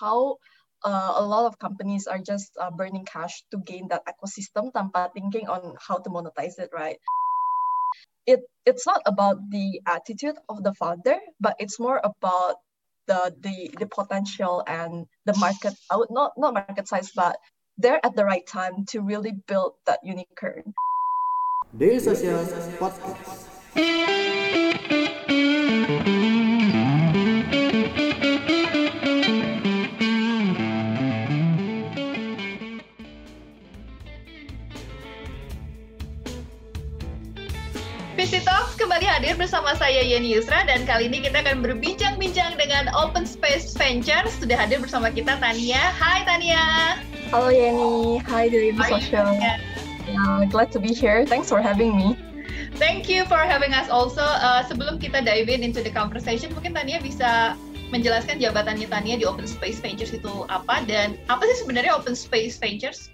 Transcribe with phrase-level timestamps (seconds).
[0.00, 0.36] how
[0.84, 5.12] uh, a lot of companies are just uh, burning cash to gain that ecosystem tanpa
[5.12, 6.98] thinking on how to monetize it, right?
[8.26, 12.56] It, it's not about the attitude of the founder, but it's more about
[13.06, 17.38] the, the, the potential and the market, would not, not market size, but
[17.78, 20.74] they're at the right time to really build that unicorn.
[22.46, 23.45] Social Podcast.
[39.66, 44.30] Bersama saya Yeni Yusra dan kali ini kita akan berbincang-bincang dengan Open Space Ventures.
[44.38, 45.90] Sudah hadir bersama kita Tania.
[45.90, 46.94] Hai Tania.
[47.34, 48.22] Halo Yeni.
[48.22, 49.34] Hai dari Social.
[50.06, 51.26] Uh, glad to be here.
[51.26, 52.14] Thanks for having me.
[52.78, 54.22] Thank you for having us also.
[54.22, 57.58] Uh, sebelum kita dive in into the conversation, mungkin Tania bisa
[57.90, 62.54] menjelaskan jabatannya Tania di Open Space Ventures itu apa dan apa sih sebenarnya Open Space
[62.62, 63.10] Ventures?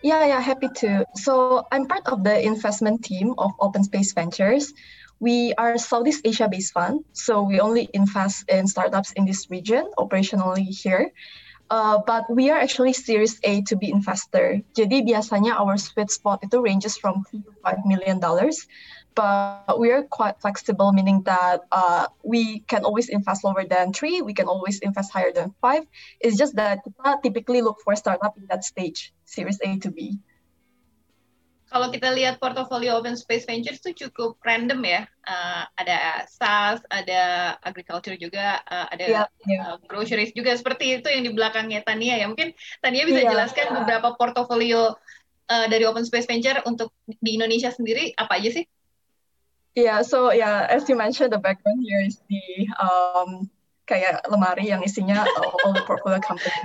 [0.00, 1.04] Yeah, yeah, happy to.
[1.12, 4.72] So I'm part of the investment team of Open Space Ventures.
[5.20, 9.84] We are Southeast Asia based fund, so we only invest in startups in this region
[10.00, 11.12] operationally here.
[11.68, 14.64] Uh, but we are actually Series A to B investor.
[14.74, 18.64] Jadi biasanya our sweet spot itu ranges from three to five million dollars,
[19.14, 24.24] but we are quite flexible, meaning that uh, we can always invest lower than three,
[24.24, 25.84] we can always invest higher than five.
[26.18, 30.18] It's just that kita typically look for startup in that stage, Series A to B.
[31.70, 35.06] kalau kita lihat portofolio Open Space Ventures itu cukup random ya.
[35.22, 39.62] Uh, ada SaaS, ada agriculture juga, uh, ada yeah, yeah.
[39.70, 42.26] Uh, groceries juga seperti itu yang di belakangnya Tania ya.
[42.26, 43.30] Mungkin Tania bisa yeah.
[43.30, 44.98] jelaskan beberapa portofolio
[45.46, 48.64] uh, dari Open Space Venture untuk di Indonesia sendiri apa aja sih?
[49.78, 53.46] Yeah, so yeah, as you mentioned, the background here is the um,
[53.86, 55.22] kayak lemari yang isinya
[55.62, 56.58] all the portfolio company.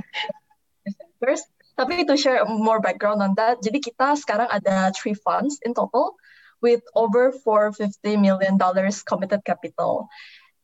[1.21, 5.75] First, Tapi to share more background on that, jadi kita sekarang ada three funds in
[5.75, 6.15] total
[6.63, 10.07] with over 450 million dollars committed capital.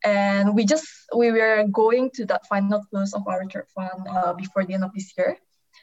[0.02, 4.32] And we just we were going to that final close of our third fund uh,
[4.34, 5.38] before the end of this year.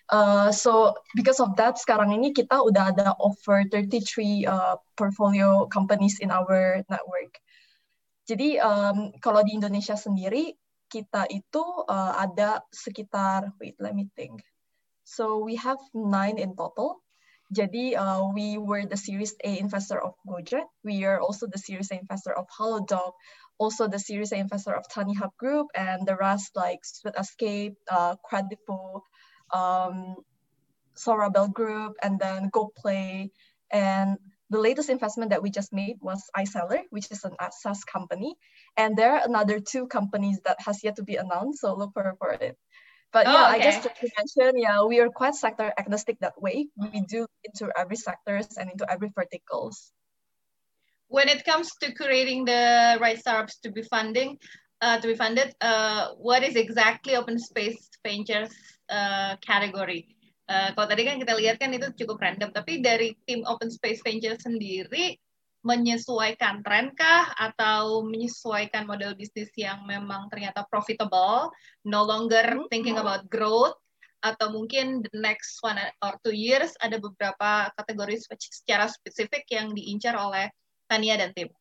[0.10, 6.18] Uh, so because of that, sekarang ini kita udah ada over 33 uh, portfolio companies
[6.20, 7.38] in our network.
[8.26, 10.58] Jadi um, kalau di Indonesia sendiri
[10.90, 14.42] kita itu uh, ada sekitar wait let me think
[15.10, 17.02] so we have nine in total.
[17.50, 20.70] Jadi, uh, we were the Series A investor of Gojek.
[20.86, 23.18] We are also the Series A investor of Halodoc,
[23.58, 28.16] also the Series A investor of TaniHub Group, and the rest like Sweet Escape, uh,
[29.50, 30.16] um,
[30.94, 33.32] Sorabel Group, and then GoPlay.
[33.72, 34.18] And
[34.50, 38.38] the latest investment that we just made was iSeller, which is an SaaS company.
[38.78, 42.14] And there are another two companies that has yet to be announced, so look for,
[42.20, 42.58] for it.
[43.12, 43.56] But oh, yeah, okay.
[43.56, 46.68] I guess to mention, yeah, we are quite sector agnostic that way.
[46.78, 49.92] We do into every sectors and into every verticals.
[51.10, 54.38] When it comes to creating the right startups to be funding,
[54.82, 58.54] uh, to be funded, uh, what is exactly open space ventures
[58.94, 60.06] uh, category?
[60.46, 64.06] Uh, kalau tadi kan kita lihat kan itu cukup random, tapi dari tim open space
[64.06, 65.18] venture sendiri
[65.60, 71.52] menyesuaikan tren kah atau menyesuaikan model bisnis yang memang ternyata profitable,
[71.84, 72.68] no longer hmm.
[72.72, 73.76] thinking about growth
[74.20, 80.16] atau mungkin the next one or two years ada beberapa kategori secara spesifik yang diincar
[80.16, 80.52] oleh
[80.92, 81.52] Tania dan tim.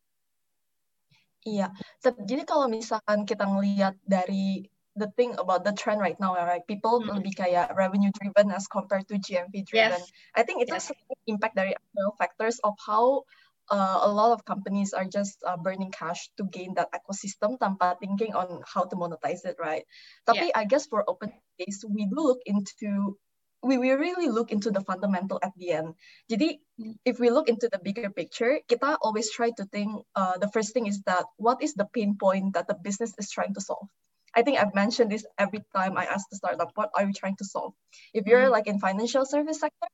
[1.46, 1.70] Iya,
[2.02, 4.66] jadi kalau misalkan kita ngelihat dari
[4.98, 6.66] the thing about the trend right now, right?
[6.66, 7.14] People hmm.
[7.14, 10.02] lebih kayak revenue driven as compared to GMV driven.
[10.02, 10.10] Yes.
[10.34, 10.90] I think itu yes.
[11.30, 13.22] impact dari external factors of how
[13.70, 17.98] uh, a lot of companies are just uh, burning cash to gain that ecosystem tanpa
[18.00, 19.84] thinking on how to monetize it, right?
[20.26, 20.58] Tapi yeah.
[20.60, 23.16] I guess for open space, we do look into
[23.62, 25.94] we, we really look into the fundamental at the end.
[26.30, 26.62] Jadi,
[27.04, 30.72] if we look into the bigger picture, kita always try to think, uh, the first
[30.72, 33.88] thing is that what is the pain point that the business is trying to solve?
[34.34, 37.36] I think I've mentioned this every time I ask the startup, what are you trying
[37.42, 37.74] to solve?
[38.14, 38.52] If you're mm-hmm.
[38.52, 39.88] like in financial service sector,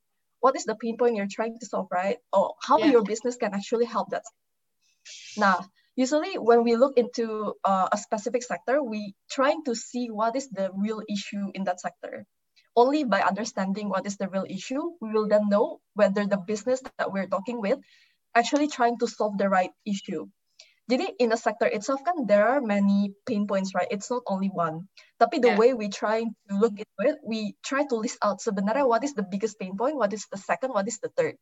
[0.44, 2.18] what is the pain point you're trying to solve, right?
[2.30, 2.92] Or how yeah.
[2.92, 4.28] your business can actually help that.
[5.38, 5.64] Now,
[5.96, 10.50] usually when we look into uh, a specific sector, we trying to see what is
[10.50, 12.26] the real issue in that sector.
[12.76, 16.84] Only by understanding what is the real issue, we will then know whether the business
[16.98, 17.80] that we're talking with
[18.34, 20.28] actually trying to solve the right issue.
[20.84, 23.88] Jadi in the sector itself kan there are many pain points, right?
[23.88, 24.84] It's not only one.
[25.16, 25.60] Tapi the yeah.
[25.60, 29.16] way we try to look into it, we try to list out sebenarnya what is
[29.16, 31.40] the biggest pain point, what is the second, what is the third.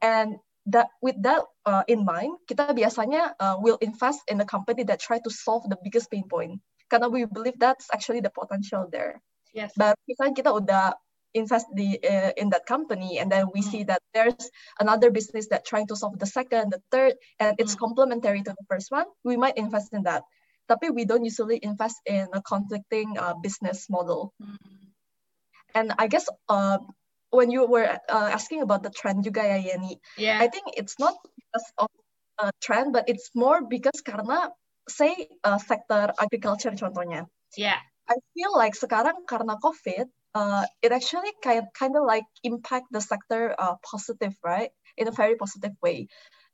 [0.00, 0.40] And
[0.72, 5.04] that with that uh, in mind, kita biasanya uh, will invest in a company that
[5.04, 6.64] try to solve the biggest pain point.
[6.88, 9.20] Karena we believe that's actually the potential there.
[9.52, 9.76] Yes.
[9.76, 10.96] But misalnya kita udah
[11.34, 13.70] invest the uh, in that company and then we mm.
[13.70, 17.74] see that there's another business that trying to solve the second the third and it's
[17.74, 17.78] mm.
[17.78, 20.22] complementary to the first one we might invest in that
[20.68, 24.56] tapi we don't usually invest in a conflicting uh, business model mm.
[25.74, 26.78] and i guess uh,
[27.30, 30.42] when you were uh, asking about the trend juga ya Yeni yeah.
[30.42, 31.90] i think it's not because of
[32.42, 34.50] a trend but it's more because karena
[34.90, 37.78] say uh, sektor agriculture contohnya yeah
[38.10, 43.00] I feel like sekarang karena COVID, uh, it actually kind kind of like impact the
[43.00, 44.70] sector uh, positive, right?
[44.96, 46.08] In a very positive way.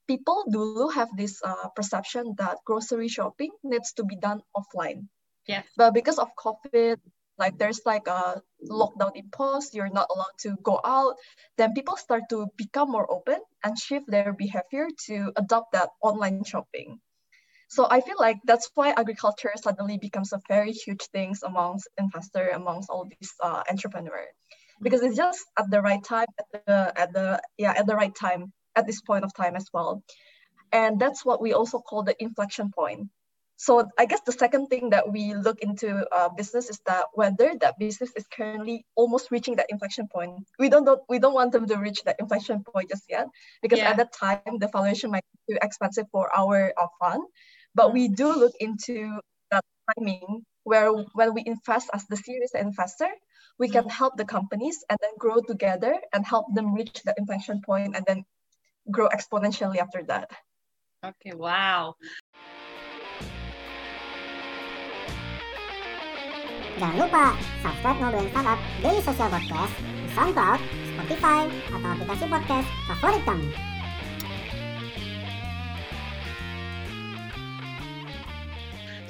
[0.07, 5.09] People do have this uh, perception that grocery shopping needs to be done offline.
[5.47, 5.63] Yeah.
[5.77, 6.99] But because of COVID,
[7.39, 8.41] like there's like a
[8.71, 11.17] lockdown imposed, you're not allowed to go out,
[11.59, 16.45] then people start to become more open and shift their behavior to adopt that online
[16.45, 17.01] shopping.
[17.69, 22.49] So I feel like that's why agriculture suddenly becomes a very huge thing amongst investor,
[22.49, 24.35] amongst all these uh, entrepreneurs,
[24.81, 28.15] because it's just at the right time, at the at the yeah at the right
[28.15, 30.03] time at this point of time as well,
[30.73, 33.09] and that's what we also call the inflection point.
[33.57, 37.55] So I guess the second thing that we look into uh, business is that whether
[37.61, 40.47] that business is currently almost reaching that inflection point.
[40.59, 43.27] We don't, don't we don't want them to reach that inflection point just yet
[43.63, 43.91] because yeah.
[43.91, 47.23] at that time the valuation might be too expensive for our, our fund.
[47.77, 49.21] But we do look into
[49.53, 49.61] that
[49.93, 53.13] timing where when we invest as the serious investor,
[53.61, 54.01] we can mm-hmm.
[54.01, 58.05] help the companies and then grow together and help them reach the inflection point and
[58.09, 58.25] then
[58.91, 60.33] grow exponentially after that.
[61.05, 62.01] Okay, wow.
[66.81, 70.61] Jangan lupa subscribe Ngobrolin Startup Daily Social Podcast di SoundCloud,
[70.97, 71.41] Spotify,
[71.73, 73.76] atau aplikasi podcast favorit kamu.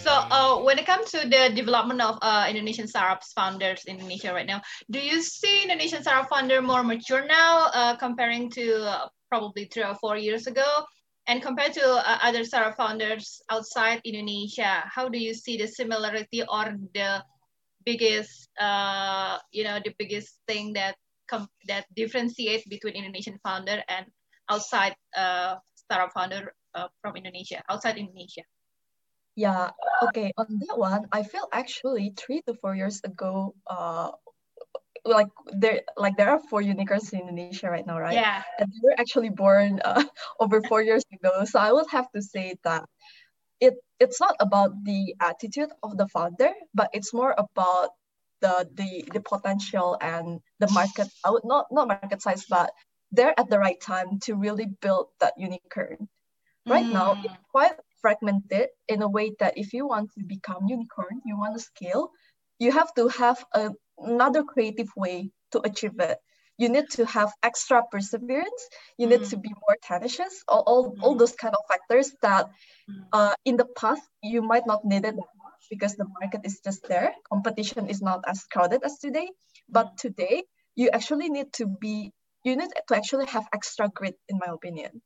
[0.07, 4.33] So uh, when it comes to the development of uh, Indonesian startups founders in Indonesia
[4.33, 9.09] right now, do you see Indonesian startup founder more mature now uh, comparing to uh,
[9.29, 10.87] probably three or four years ago?
[11.27, 16.47] And compared to uh, other startup founders outside Indonesia, how do you see the similarity
[16.47, 17.25] or the
[17.85, 20.95] biggest, uh, you know, the biggest thing that
[21.67, 24.07] that differentiates between Indonesian founder and
[24.47, 24.95] outside
[25.75, 26.55] startup founder
[27.03, 28.47] from Indonesia, outside Indonesia?
[29.37, 29.71] Yeah,
[30.09, 30.33] okay.
[30.39, 34.11] On that one, I feel actually three to four years ago, uh,
[35.05, 38.17] like there like there are four unicorns in Indonesia right now, right?
[38.17, 38.43] Yeah.
[38.59, 40.03] And they were actually born uh,
[40.41, 41.45] over four years ago.
[41.45, 42.89] So I would have to say that
[43.61, 47.91] it it's not about the attitude of the founder, but it's more about
[48.41, 51.09] the the the potential and the market.
[51.25, 52.73] I would not not market size, but
[53.13, 56.09] they're at the right time to really build that unicorn.
[56.67, 56.93] Right mm.
[56.93, 61.39] now, it's quite fragmented in a way that if you want to become unicorn, you
[61.39, 62.11] want to scale,
[62.59, 66.19] you have to have a, another creative way to achieve it.
[66.59, 68.69] You need to have extra perseverance.
[68.97, 69.31] You need mm.
[69.31, 70.43] to be more tenacious.
[70.49, 71.03] All, all, mm.
[71.03, 72.47] all those kind of factors that
[72.91, 73.05] mm.
[73.13, 76.61] uh, in the past you might not need it that much because the market is
[76.65, 77.13] just there.
[77.29, 79.29] Competition is not as crowded as today.
[79.69, 79.97] But mm.
[79.97, 80.45] today,
[80.77, 82.13] you actually need to be,
[82.43, 85.03] you need to actually have extra grit, in my opinion.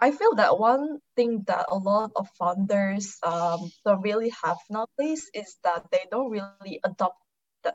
[0.00, 5.28] I feel that one thing that a lot of founders um, don't really have nowadays
[5.34, 7.20] is that they don't really adopt
[7.62, 7.74] the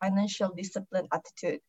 [0.00, 1.60] financial discipline attitude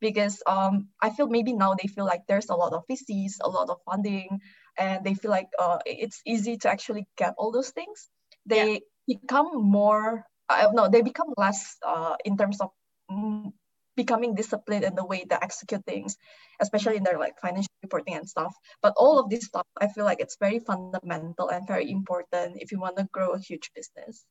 [0.00, 3.48] because um, I feel maybe now they feel like there's a lot of VCs, a
[3.48, 4.40] lot of funding,
[4.76, 8.08] and they feel like uh, it's easy to actually get all those things.
[8.44, 8.78] They yeah.
[9.06, 12.70] become more, I don't know, they become less uh, in terms of
[13.10, 13.52] mm,
[13.98, 16.16] becoming disciplined in the way they execute things,
[16.62, 18.54] especially in their like financial reporting and stuff.
[18.80, 22.70] But all of this stuff, I feel like it's very fundamental and very important if
[22.70, 24.24] you want to grow a huge business.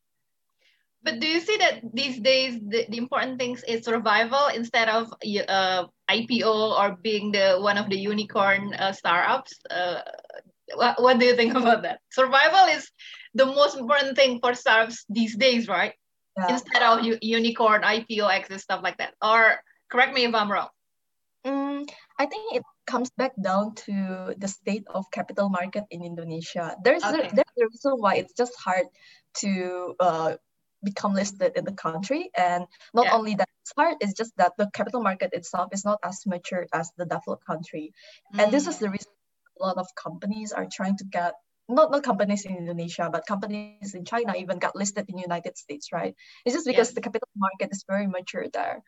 [1.04, 5.12] But do you see that these days the, the important things is survival instead of
[5.12, 9.54] uh, IPO or being the one of the unicorn uh, startups?
[9.70, 10.02] Uh,
[10.76, 12.00] what, what do you think about that?
[12.10, 12.90] Survival is
[13.36, 15.94] the most important thing for startups these days, right?
[16.38, 16.53] Yeah.
[16.53, 19.13] instead of unicorn, IPO, exit, stuff like that?
[19.22, 20.70] Or correct me if I'm wrong.
[21.46, 21.89] Mm,
[22.20, 26.75] I think it comes back down to the state of capital market in Indonesia.
[26.84, 27.27] There's okay.
[27.27, 28.88] a, there's a reason why it's just hard
[29.39, 30.36] to uh,
[30.84, 33.15] become listed in the country, and not yeah.
[33.15, 33.98] only that, it's hard.
[34.01, 37.94] It's just that the capital market itself is not as mature as the developed country,
[38.34, 38.44] mm.
[38.44, 39.12] and this is the reason
[39.60, 41.34] a lot of companies are trying to get
[41.70, 45.92] not not companies in Indonesia, but companies in China even got listed in United States,
[45.92, 46.16] right?
[46.46, 48.84] It's just because the capital market is very mature there.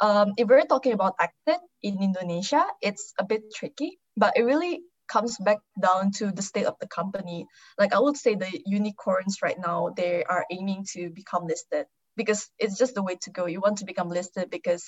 [0.00, 4.82] Um, if we're talking about exit in Indonesia, it's a bit tricky, but it really
[5.08, 7.46] comes back down to the state of the company.
[7.78, 11.86] Like I would say the unicorns right now, they are aiming to become listed.
[12.16, 13.46] because it's just the way to go.
[13.46, 14.84] You want to become listed because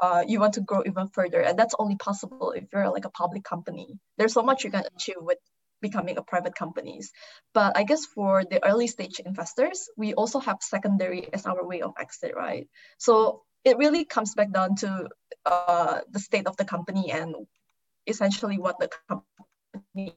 [0.00, 3.10] uh, you want to grow even further, and that's only possible if you're like a
[3.10, 3.98] public company.
[4.18, 5.38] There's so much you can achieve with
[5.80, 7.12] becoming a private companies.
[7.54, 11.82] But I guess for the early stage investors, we also have secondary as our way
[11.82, 12.68] of exit, right?
[12.98, 15.08] So it really comes back down to
[15.46, 17.34] uh, the state of the company and
[18.06, 20.16] essentially what the company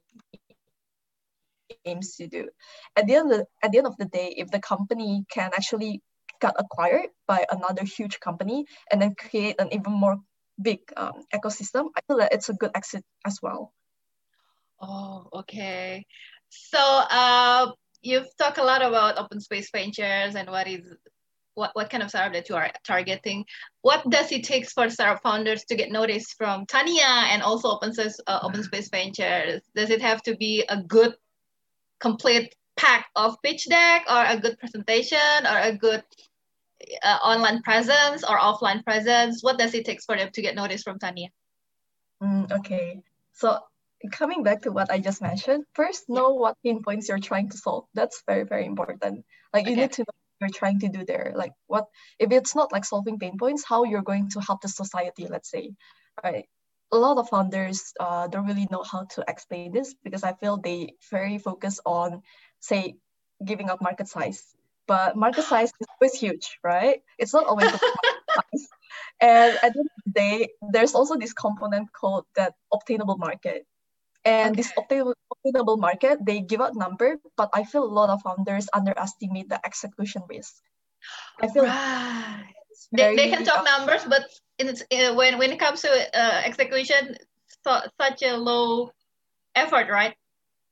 [1.86, 2.50] aims to do.
[2.96, 5.51] At the end of the, at the end of the day, if the company can
[5.53, 6.01] actually
[6.39, 10.17] get acquired by another huge company and then create an even more
[10.62, 13.74] big um, ecosystem, I feel that it's a good exit as well.
[14.83, 16.05] Oh, okay.
[16.49, 17.71] So uh,
[18.01, 20.81] you've talked a lot about open space ventures and what is
[21.55, 23.45] what, what kind of startup that you are targeting.
[23.81, 27.93] What does it take for startup founders to get noticed from Tania and also open
[27.93, 29.61] space, uh, open space ventures?
[29.75, 31.13] Does it have to be a good,
[31.99, 36.03] complete pack of pitch deck or a good presentation or a good
[37.03, 39.43] uh, online presence or offline presence?
[39.43, 41.29] What does it take for them to get noticed from Tania?
[42.21, 43.03] Mm, okay.
[43.33, 43.59] So
[44.12, 47.57] coming back to what I just mentioned, first know what pain points you're trying to
[47.57, 47.86] solve.
[47.93, 49.25] That's very, very important.
[49.53, 51.33] Like you need to know what you're trying to do there.
[51.36, 51.86] Like what
[52.19, 55.50] if it's not like solving pain points how you're going to help the society let's
[55.50, 55.72] say
[56.24, 56.45] right?
[56.91, 60.57] A lot of founders uh, don't really know how to explain this because i feel
[60.57, 62.22] they very focus on
[62.60, 62.95] say
[63.43, 64.43] giving up market size.
[64.86, 67.01] But market size is always huge right?
[67.17, 68.67] It's not always size.
[69.22, 73.65] And at the end of the day there's also this component called that obtainable market
[74.25, 74.61] and okay.
[74.61, 79.49] this obtainable market, they give out number, but I feel a lot of founders underestimate
[79.49, 80.55] the execution risk.
[81.41, 82.53] I feel right.
[82.91, 84.23] they, they can talk numbers, but
[84.57, 87.17] it's, uh, when, when it comes to uh, execution,
[87.63, 88.91] so, such a low
[89.55, 90.15] effort, right?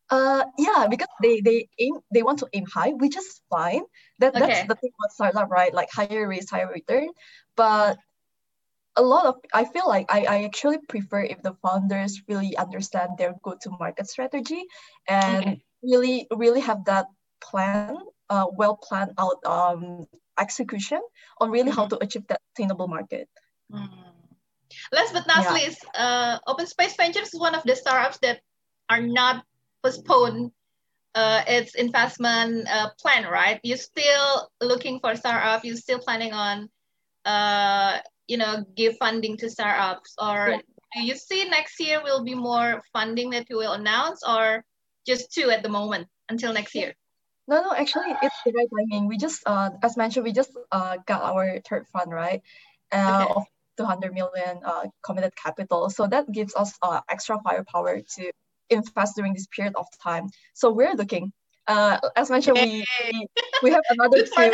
[0.09, 3.81] Uh, yeah, because they they aim they want to aim high, which is fine.
[4.19, 4.45] That okay.
[4.45, 5.73] that's the thing about startup, right?
[5.73, 7.07] Like higher risk, higher return.
[7.55, 7.97] But
[8.95, 13.11] a lot of i feel like I, I actually prefer if the founders really understand
[13.17, 14.63] their go-to-market strategy
[15.07, 15.63] and okay.
[15.83, 17.07] really really have that
[17.41, 17.97] plan
[18.29, 20.05] uh, well planned out um,
[20.39, 21.01] execution
[21.39, 21.79] on really mm-hmm.
[21.79, 23.27] how to achieve that attainable market
[23.71, 23.89] mm.
[24.91, 25.53] last but not yeah.
[25.53, 28.39] least uh, open space ventures is one of the startups that
[28.89, 29.43] are not
[29.83, 30.51] postponed
[31.15, 36.69] uh, its investment uh, plan right you're still looking for startup you're still planning on
[37.25, 37.99] uh,
[38.31, 40.15] you know give funding to startups?
[40.17, 40.63] Or yeah.
[40.95, 44.63] do you see next year will be more funding that you will announce or
[45.05, 46.95] just two at the moment until next year?
[47.47, 49.07] No no actually it's the right timing.
[49.11, 52.41] We just uh, as mentioned we just uh, got our third fund right?
[52.91, 53.33] Uh, okay.
[53.35, 53.43] of
[53.77, 55.89] 200 million uh, committed capital.
[55.89, 58.31] So that gives us uh, extra firepower to
[58.69, 60.27] invest during this period of time.
[60.53, 61.33] So we're looking
[61.67, 62.85] uh, as mentioned, we,
[63.63, 64.51] we have another two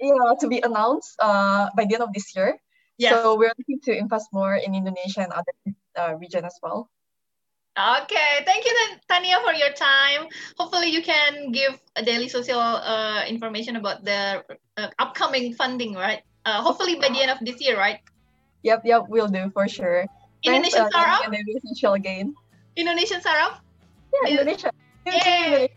[0.00, 2.58] yeah, to be announced uh, by the end of this year.
[2.98, 3.12] Yes.
[3.12, 5.52] So we're looking to invest more in Indonesia and other
[5.96, 6.88] uh, region as well.
[7.76, 8.72] Okay, thank you,
[9.04, 10.32] Tania, for your time.
[10.56, 14.40] Hopefully, you can give a daily social uh, information about the
[14.78, 16.24] uh, upcoming funding, right?
[16.46, 18.00] Uh, hopefully by the end of this year, right?
[18.62, 20.06] Yep, yep, we'll do for sure.
[20.42, 21.28] Indonesian Thanks, uh, startup.
[21.28, 22.34] Indonesian again.
[22.76, 23.60] Indonesian startup.
[24.24, 24.70] Yeah, Indonesia.
[25.04, 25.68] Yay!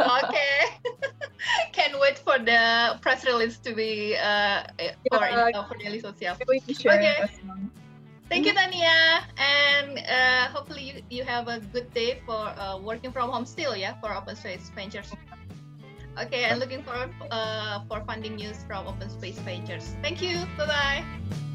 [0.00, 0.58] okay.
[1.72, 4.64] Can't wait for the press release to be uh,
[5.10, 6.34] for, yeah, uh, for Daily Social.
[6.34, 7.28] Okay.
[8.28, 9.24] Thank you, Tania.
[9.38, 13.74] And uh, hopefully you, you have a good day for uh, working from home still,
[13.74, 15.12] yeah, for Open Space Ventures.
[16.20, 19.94] Okay, I'm looking forward uh, for funding news from Open Space Ventures.
[20.02, 20.44] Thank you.
[20.58, 21.04] Bye-bye.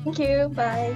[0.04, 0.50] Thank you.
[0.50, 0.96] Bye.